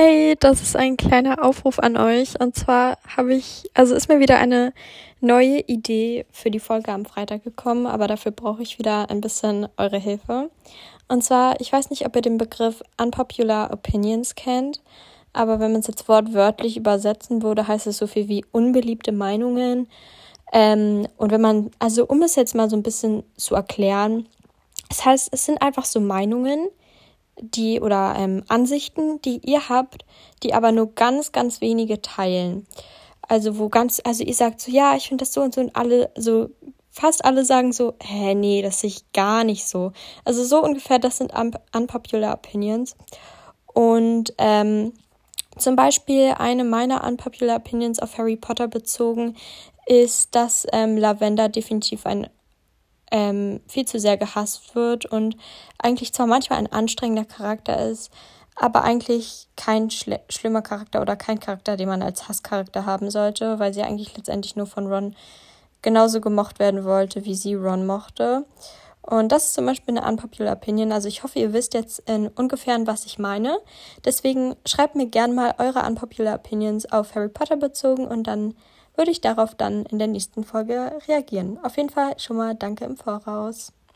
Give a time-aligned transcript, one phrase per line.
[0.00, 2.40] Hey, das ist ein kleiner Aufruf an euch.
[2.40, 4.72] Und zwar habe ich, also ist mir wieder eine
[5.20, 9.66] neue Idee für die Folge am Freitag gekommen, aber dafür brauche ich wieder ein bisschen
[9.76, 10.50] eure Hilfe.
[11.08, 14.80] Und zwar, ich weiß nicht, ob ihr den Begriff Unpopular Opinions kennt,
[15.32, 19.88] aber wenn man es jetzt wortwörtlich übersetzen würde, heißt es so viel wie unbeliebte Meinungen.
[20.52, 24.28] Ähm, und wenn man, also um es jetzt mal so ein bisschen zu erklären,
[24.90, 26.68] das heißt, es sind einfach so Meinungen,
[27.40, 30.04] die oder ähm, Ansichten, die ihr habt,
[30.42, 32.66] die aber nur ganz, ganz wenige teilen.
[33.22, 35.76] Also wo ganz, also ihr sagt so, ja, ich finde das so und so und
[35.76, 36.48] alle, so
[36.90, 39.92] fast alle sagen so, hä, nee, das sehe ich gar nicht so.
[40.24, 42.96] Also so ungefähr, das sind un unpopular opinions.
[43.66, 44.92] Und ähm,
[45.58, 49.36] zum Beispiel eine meiner unpopular opinions auf Harry Potter bezogen
[49.86, 52.28] ist, dass ähm, Lavender definitiv ein
[53.10, 55.36] ähm, viel zu sehr gehasst wird und
[55.78, 58.10] eigentlich zwar manchmal ein anstrengender Charakter ist,
[58.56, 63.58] aber eigentlich kein schl schlimmer Charakter oder kein Charakter, den man als Hasscharakter haben sollte,
[63.58, 65.16] weil sie eigentlich letztendlich nur von Ron
[65.82, 68.44] genauso gemocht werden wollte, wie sie Ron mochte.
[69.00, 70.92] Und das ist zum Beispiel eine unpopular Opinion.
[70.92, 73.58] Also ich hoffe, ihr wisst jetzt in ungefähr, was ich meine.
[74.04, 78.54] Deswegen schreibt mir gern mal eure unpopular Opinions auf Harry Potter bezogen und dann
[78.98, 81.58] würde ich darauf dann in der nächsten Folge reagieren.
[81.62, 83.72] Auf jeden Fall schon mal danke im Voraus.